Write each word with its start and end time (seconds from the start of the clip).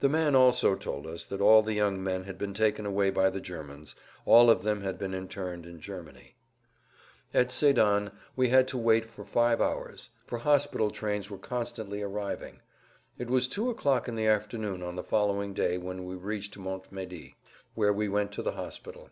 The 0.00 0.08
man 0.08 0.34
also 0.34 0.74
told 0.76 1.06
us 1.06 1.26
that 1.26 1.42
all 1.42 1.62
the 1.62 1.74
young 1.74 2.02
men 2.02 2.24
had 2.24 2.38
been 2.38 2.54
taken 2.54 2.86
away 2.86 3.10
by 3.10 3.28
the 3.28 3.38
Germans; 3.38 3.94
all 4.24 4.48
of 4.48 4.62
them 4.62 4.80
had 4.80 4.96
been 4.98 5.12
interned 5.12 5.66
in 5.66 5.78
Germany. 5.78 6.36
At 7.34 7.48
Sédan 7.48 8.10
we 8.34 8.48
had 8.48 8.66
to 8.68 8.78
wait 8.78 9.04
for 9.04 9.26
five 9.26 9.60
hours; 9.60 10.08
for 10.24 10.38
hospital 10.38 10.90
trains 10.90 11.28
were 11.28 11.36
constantly 11.36 12.00
arriving. 12.00 12.60
It 13.18 13.28
was 13.28 13.46
2 13.46 13.68
o'clock 13.68 14.08
in 14.08 14.14
the 14.14 14.26
afternoon 14.26 14.80
of 14.82 14.96
the 14.96 15.04
following 15.04 15.52
day 15.52 15.76
when 15.76 16.06
we 16.06 16.14
reached 16.14 16.56
Montmédy, 16.56 17.34
where 17.74 17.92
we 17.92 18.08
went 18.08 18.32
to 18.32 18.42
the 18.42 18.52
hospital. 18.52 19.10